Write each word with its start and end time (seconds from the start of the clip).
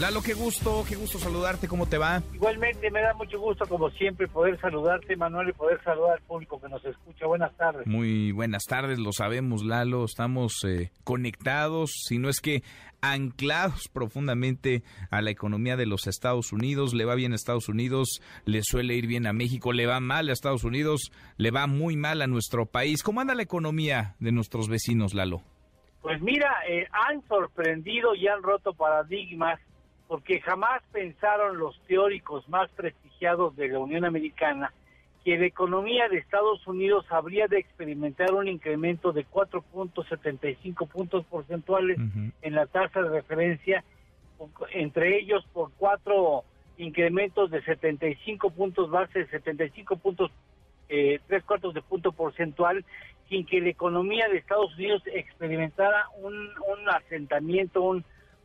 Lalo, 0.00 0.22
qué 0.22 0.34
gusto, 0.34 0.84
qué 0.88 0.96
gusto 0.96 1.20
saludarte, 1.20 1.68
¿cómo 1.68 1.86
te 1.86 1.98
va? 1.98 2.20
Igualmente, 2.34 2.90
me 2.90 3.00
da 3.00 3.14
mucho 3.14 3.38
gusto, 3.38 3.64
como 3.68 3.90
siempre, 3.90 4.26
poder 4.26 4.60
saludarte, 4.60 5.14
Manuel, 5.14 5.50
y 5.50 5.52
poder 5.52 5.80
saludar 5.84 6.14
al 6.14 6.22
público 6.22 6.60
que 6.60 6.68
nos 6.68 6.84
escucha. 6.84 7.26
Buenas 7.26 7.56
tardes. 7.56 7.86
Muy 7.86 8.32
buenas 8.32 8.64
tardes, 8.64 8.98
lo 8.98 9.12
sabemos, 9.12 9.64
Lalo, 9.64 10.04
estamos 10.04 10.64
eh, 10.64 10.90
conectados, 11.04 11.92
si 12.08 12.18
no 12.18 12.28
es 12.28 12.40
que 12.40 12.64
anclados 13.02 13.88
profundamente 13.92 14.82
a 15.10 15.22
la 15.22 15.30
economía 15.30 15.76
de 15.76 15.86
los 15.86 16.08
Estados 16.08 16.52
Unidos. 16.52 16.92
Le 16.92 17.04
va 17.04 17.14
bien 17.14 17.30
a 17.30 17.36
Estados 17.36 17.68
Unidos, 17.68 18.20
le 18.46 18.62
suele 18.62 18.94
ir 18.94 19.06
bien 19.06 19.28
a 19.28 19.32
México, 19.32 19.72
le 19.72 19.86
va 19.86 20.00
mal 20.00 20.28
a 20.28 20.32
Estados 20.32 20.64
Unidos, 20.64 21.12
le 21.36 21.52
va 21.52 21.68
muy 21.68 21.96
mal 21.96 22.20
a 22.20 22.26
nuestro 22.26 22.66
país. 22.66 23.04
¿Cómo 23.04 23.20
anda 23.20 23.36
la 23.36 23.42
economía 23.42 24.16
de 24.18 24.32
nuestros 24.32 24.68
vecinos, 24.68 25.14
Lalo? 25.14 25.42
Pues 26.02 26.20
mira, 26.20 26.52
eh, 26.68 26.88
han 26.90 27.22
sorprendido 27.28 28.14
y 28.16 28.26
han 28.26 28.42
roto 28.42 28.74
paradigmas 28.74 29.60
porque 30.08 30.40
jamás 30.40 30.82
pensaron 30.92 31.58
los 31.58 31.78
teóricos 31.86 32.48
más 32.48 32.70
prestigiados 32.72 33.56
de 33.56 33.68
la 33.68 33.78
Unión 33.78 34.04
Americana 34.04 34.72
que 35.24 35.38
la 35.38 35.46
economía 35.46 36.08
de 36.08 36.18
Estados 36.18 36.66
Unidos 36.66 37.06
habría 37.08 37.48
de 37.48 37.58
experimentar 37.58 38.34
un 38.34 38.46
incremento 38.46 39.10
de 39.12 39.26
4.75 39.26 40.86
puntos 40.86 41.24
porcentuales 41.24 41.98
en 42.42 42.54
la 42.54 42.66
tasa 42.66 43.00
de 43.00 43.08
referencia, 43.08 43.82
entre 44.74 45.18
ellos 45.18 45.42
por 45.54 45.70
cuatro 45.78 46.44
incrementos 46.76 47.50
de 47.50 47.62
75 47.62 48.50
puntos 48.50 48.90
base, 48.90 49.26
75 49.28 49.96
puntos, 49.96 50.30
eh, 50.90 51.18
tres 51.26 51.42
cuartos 51.44 51.72
de 51.72 51.80
punto 51.80 52.12
porcentual, 52.12 52.84
sin 53.30 53.46
que 53.46 53.62
la 53.62 53.70
economía 53.70 54.28
de 54.28 54.36
Estados 54.36 54.76
Unidos 54.76 55.02
experimentara 55.06 56.04
un, 56.18 56.34
un 56.34 56.88
asentamiento, 56.90 57.80
un 57.80 58.04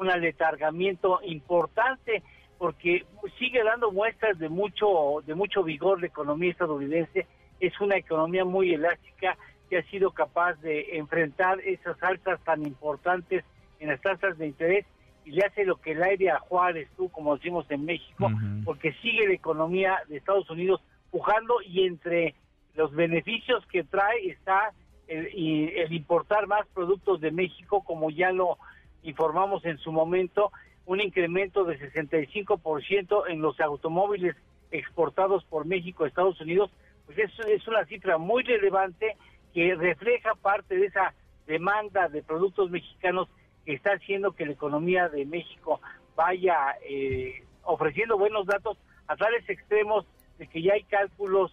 un 0.00 0.10
aletargamiento 0.10 1.20
importante 1.22 2.22
porque 2.58 3.04
sigue 3.38 3.62
dando 3.62 3.92
muestras 3.92 4.38
de 4.38 4.48
mucho 4.48 5.22
de 5.26 5.34
mucho 5.34 5.62
vigor 5.62 6.00
la 6.00 6.06
economía 6.06 6.50
estadounidense. 6.50 7.26
Es 7.60 7.78
una 7.80 7.96
economía 7.96 8.44
muy 8.44 8.72
elástica 8.72 9.36
que 9.68 9.78
ha 9.78 9.82
sido 9.90 10.10
capaz 10.10 10.54
de 10.60 10.96
enfrentar 10.96 11.60
esas 11.60 12.02
alzas 12.02 12.40
tan 12.44 12.66
importantes 12.66 13.44
en 13.78 13.88
las 13.88 14.00
tasas 14.00 14.36
de 14.38 14.48
interés 14.48 14.86
y 15.24 15.32
le 15.32 15.42
hace 15.42 15.64
lo 15.64 15.76
que 15.76 15.92
el 15.92 16.02
aire 16.02 16.30
a 16.30 16.38
Juárez, 16.38 16.88
tú 16.96 17.10
como 17.10 17.36
decimos 17.36 17.66
en 17.70 17.84
México, 17.84 18.30
porque 18.64 18.94
sigue 19.02 19.28
la 19.28 19.34
economía 19.34 19.98
de 20.08 20.16
Estados 20.16 20.48
Unidos 20.50 20.80
pujando 21.10 21.60
y 21.62 21.86
entre 21.86 22.34
los 22.74 22.92
beneficios 22.92 23.64
que 23.66 23.84
trae 23.84 24.30
está 24.30 24.72
el, 25.08 25.26
el 25.26 25.92
importar 25.92 26.46
más 26.46 26.66
productos 26.68 27.20
de 27.20 27.30
México, 27.30 27.82
como 27.84 28.10
ya 28.10 28.32
lo 28.32 28.58
informamos 29.02 29.64
en 29.64 29.78
su 29.78 29.92
momento 29.92 30.52
un 30.86 31.00
incremento 31.00 31.64
de 31.64 31.78
65% 31.78 33.24
en 33.28 33.42
los 33.42 33.60
automóviles 33.60 34.36
exportados 34.70 35.44
por 35.44 35.66
México 35.66 36.04
a 36.04 36.08
Estados 36.08 36.40
Unidos, 36.40 36.70
pues 37.06 37.18
eso 37.18 37.42
es 37.44 37.66
una 37.68 37.84
cifra 37.86 38.18
muy 38.18 38.42
relevante 38.42 39.16
que 39.52 39.74
refleja 39.74 40.34
parte 40.34 40.76
de 40.76 40.86
esa 40.86 41.14
demanda 41.46 42.08
de 42.08 42.22
productos 42.22 42.70
mexicanos 42.70 43.28
que 43.64 43.74
está 43.74 43.92
haciendo 43.92 44.32
que 44.32 44.46
la 44.46 44.52
economía 44.52 45.08
de 45.08 45.26
México 45.26 45.80
vaya 46.16 46.76
eh, 46.88 47.44
ofreciendo 47.64 48.18
buenos 48.18 48.46
datos 48.46 48.78
a 49.06 49.16
tales 49.16 49.48
extremos 49.48 50.06
de 50.38 50.46
que 50.46 50.62
ya 50.62 50.74
hay 50.74 50.84
cálculos 50.84 51.52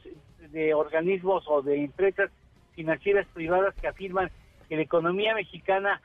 de 0.51 0.73
organismos 0.73 1.43
o 1.47 1.61
de 1.61 1.83
empresas 1.83 2.31
financieras 2.73 3.27
privadas 3.33 3.73
que 3.75 3.87
afirman 3.87 4.29
que 4.69 4.75
la 4.75 4.83
economía 4.83 5.33
mexicana 5.33 6.01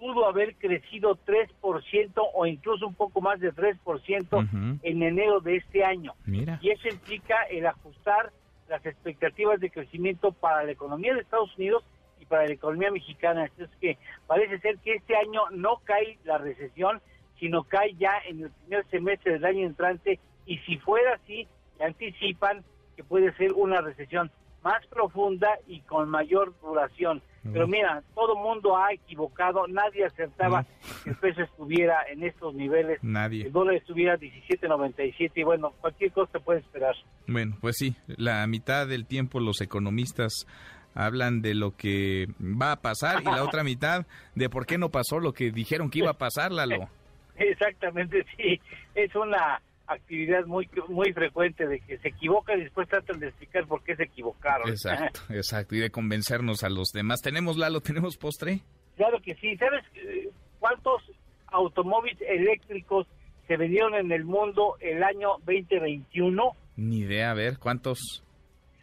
pudo 0.00 0.26
haber 0.26 0.56
crecido 0.56 1.18
3% 1.26 2.12
o 2.34 2.46
incluso 2.46 2.86
un 2.86 2.94
poco 2.94 3.20
más 3.20 3.38
de 3.38 3.52
3% 3.52 4.78
en 4.82 5.02
enero 5.02 5.40
de 5.40 5.56
este 5.56 5.84
año. 5.84 6.14
Y 6.26 6.70
eso 6.70 6.88
implica 6.88 7.42
el 7.50 7.66
ajustar 7.66 8.32
las 8.68 8.84
expectativas 8.86 9.60
de 9.60 9.70
crecimiento 9.70 10.32
para 10.32 10.64
la 10.64 10.72
economía 10.72 11.12
de 11.12 11.20
Estados 11.20 11.54
Unidos 11.58 11.84
y 12.18 12.24
para 12.24 12.46
la 12.46 12.54
economía 12.54 12.90
mexicana. 12.90 13.44
Es 13.58 13.68
que 13.78 13.98
parece 14.26 14.58
ser 14.60 14.78
que 14.78 14.94
este 14.94 15.14
año 15.16 15.42
no 15.50 15.82
cae 15.84 16.18
la 16.24 16.38
recesión, 16.38 17.02
sino 17.38 17.64
cae 17.64 17.94
ya 17.94 18.14
en 18.26 18.44
el 18.44 18.50
primer 18.50 18.86
semestre 18.86 19.34
del 19.34 19.44
año 19.44 19.66
entrante 19.66 20.18
y 20.46 20.58
si 20.60 20.78
fuera 20.78 21.14
así, 21.14 21.46
anticipan 21.78 22.64
que 22.96 23.04
puede 23.04 23.34
ser 23.34 23.52
una 23.52 23.82
recesión 23.82 24.30
más 24.62 24.86
profunda 24.86 25.58
y 25.66 25.80
con 25.80 26.08
mayor 26.08 26.54
duración. 26.62 27.22
Pero 27.42 27.66
mira, 27.66 28.02
todo 28.14 28.36
mundo 28.36 28.76
ha 28.76 28.92
equivocado, 28.92 29.66
nadie 29.66 30.04
acertaba 30.04 30.66
que 31.04 31.10
el 31.10 31.16
peso 31.16 31.42
estuviera 31.42 31.96
en 32.12 32.22
estos 32.22 32.54
niveles. 32.54 32.98
Nadie. 33.02 33.46
El 33.46 33.52
dólar 33.52 33.76
estuviera 33.76 34.18
17.97 34.18 35.32
y 35.34 35.42
bueno, 35.42 35.72
cualquier 35.80 36.12
cosa 36.12 36.32
se 36.32 36.40
puede 36.40 36.60
esperar. 36.60 36.94
Bueno, 37.26 37.56
pues 37.60 37.76
sí, 37.78 37.96
la 38.06 38.46
mitad 38.46 38.86
del 38.86 39.06
tiempo 39.06 39.40
los 39.40 39.62
economistas 39.62 40.46
hablan 40.94 41.40
de 41.40 41.54
lo 41.54 41.76
que 41.76 42.26
va 42.40 42.72
a 42.72 42.82
pasar 42.82 43.22
y 43.22 43.24
la 43.24 43.42
otra 43.42 43.64
mitad 43.64 44.06
de 44.34 44.50
por 44.50 44.66
qué 44.66 44.76
no 44.76 44.90
pasó 44.90 45.18
lo 45.18 45.32
que 45.32 45.50
dijeron 45.50 45.90
que 45.90 46.00
iba 46.00 46.10
a 46.10 46.18
pasar, 46.18 46.52
Lalo. 46.52 46.88
Exactamente, 47.36 48.26
sí. 48.36 48.60
Es 48.94 49.14
una 49.16 49.62
actividad 49.92 50.46
muy 50.46 50.68
muy 50.88 51.12
frecuente 51.12 51.66
de 51.66 51.80
que 51.80 51.98
se 51.98 52.08
equivocan 52.08 52.60
y 52.60 52.64
después 52.64 52.88
tratan 52.88 53.18
de 53.18 53.28
explicar 53.28 53.66
por 53.66 53.82
qué 53.82 53.96
se 53.96 54.04
equivocaron. 54.04 54.68
Exacto, 54.68 55.20
exacto, 55.30 55.74
y 55.74 55.80
de 55.80 55.90
convencernos 55.90 56.62
a 56.64 56.68
los 56.68 56.92
demás. 56.92 57.20
¿Tenemos, 57.20 57.56
Lalo, 57.56 57.80
tenemos 57.80 58.16
postre? 58.16 58.60
Claro 58.96 59.20
que 59.20 59.34
sí. 59.36 59.56
¿Sabes 59.56 59.84
eh, 59.94 60.30
cuántos 60.58 61.02
automóviles 61.48 62.20
eléctricos 62.22 63.06
se 63.48 63.56
vendieron 63.56 63.94
en 63.94 64.12
el 64.12 64.24
mundo 64.24 64.76
el 64.80 65.02
año 65.02 65.38
2021? 65.44 66.52
Ni 66.76 66.98
idea, 66.98 67.32
a 67.32 67.34
ver, 67.34 67.58
¿cuántos? 67.58 68.22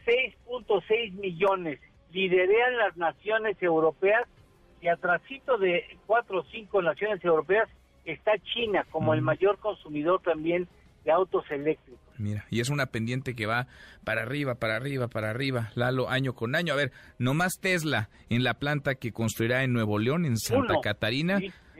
6.6 0.05 1.13
millones. 1.13 1.79
Liderean 2.11 2.77
las 2.77 2.97
naciones 2.97 3.61
europeas 3.61 4.27
y 4.81 4.87
atrásito 4.87 5.57
de 5.57 5.83
cuatro 6.05 6.39
o 6.39 6.45
cinco 6.51 6.81
naciones 6.81 7.23
europeas 7.23 7.69
está 8.05 8.31
China 8.53 8.85
como 8.89 9.13
el 9.13 9.21
mayor 9.21 9.57
consumidor 9.59 10.21
también 10.21 10.67
autos 11.11 11.43
eléctricos. 11.49 11.99
Mira, 12.17 12.45
y 12.49 12.61
es 12.61 12.69
una 12.69 12.87
pendiente 12.87 13.35
que 13.35 13.45
va 13.45 13.67
para 14.03 14.23
arriba, 14.23 14.55
para 14.55 14.75
arriba, 14.75 15.07
para 15.07 15.29
arriba, 15.29 15.71
Lalo, 15.75 16.09
año 16.09 16.33
con 16.33 16.55
año. 16.55 16.73
A 16.73 16.75
ver, 16.75 16.91
nomás 17.19 17.59
Tesla 17.59 18.09
en 18.29 18.43
la 18.43 18.55
planta 18.55 18.95
que 18.95 19.11
construirá 19.11 19.63
en 19.63 19.73
Nuevo 19.73 19.99
León, 19.99 20.25
en 20.25 20.37
Santa 20.37 20.75
Catarina, 20.81 21.39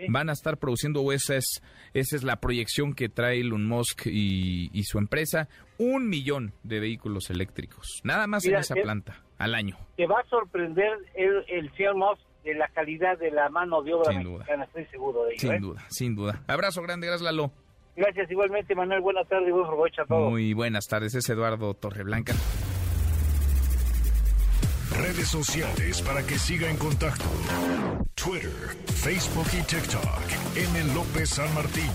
van 0.09 0.29
a 0.29 0.33
estar 0.33 0.57
produciendo, 0.57 1.01
o 1.01 1.11
esa 1.11 1.35
es, 1.35 1.61
esa 1.93 2.15
es 2.15 2.23
la 2.23 2.37
proyección 2.37 2.93
que 2.93 3.09
trae 3.09 3.41
Elon 3.41 3.65
Musk 3.65 4.05
y, 4.05 4.83
su 4.83 4.99
empresa, 4.99 5.47
un 5.77 6.07
millón 6.07 6.53
de 6.63 6.79
vehículos 6.79 7.29
eléctricos, 7.29 8.01
nada 8.03 8.27
más 8.27 8.45
en 8.45 8.55
esa 8.55 8.75
planta, 8.75 9.23
al 9.37 9.55
año. 9.55 9.77
Te 9.95 10.05
va 10.05 10.19
a 10.19 10.29
sorprender 10.29 10.97
el, 11.15 11.43
el 11.47 11.71
señor 11.75 11.95
Musk 11.95 12.21
de 12.43 12.53
la 12.53 12.67
calidad 12.69 13.17
de 13.17 13.31
la 13.31 13.49
mano 13.49 13.81
de 13.81 13.93
obra 13.93 14.11
sin 14.11 14.31
mexicana, 14.31 14.63
estoy 14.65 14.85
seguro 14.85 15.23
de 15.25 15.33
ello. 15.33 15.39
Sin 15.39 15.51
¿eh? 15.51 15.59
duda, 15.59 15.85
sin 15.89 16.15
duda. 16.15 16.43
Abrazo 16.47 16.81
grande, 16.81 17.07
gracias 17.07 17.23
Lalo. 17.23 17.51
Gracias 17.97 18.29
igualmente, 18.29 18.75
Manuel. 18.75 19.01
Buenas 19.01 19.27
tardes 19.27 19.49
y 19.49 19.51
buen 19.51 19.65
provecho 19.65 20.03
a 20.03 20.05
todos. 20.05 20.29
Muy 20.29 20.53
buenas 20.53 20.87
tardes, 20.87 21.15
es 21.15 21.27
Eduardo 21.29 21.73
Torreblanca. 21.73 22.33
Redes 24.91 25.27
sociales 25.27 26.03
para 26.03 26.21
que 26.21 26.37
siga 26.37 26.69
en 26.69 26.77
contacto: 26.77 27.25
Twitter, 28.13 28.51
Facebook 28.85 29.47
y 29.53 29.63
TikTok. 29.63 30.21
M. 30.55 30.93
López 30.93 31.29
San 31.29 31.51
Martín. 31.55 31.89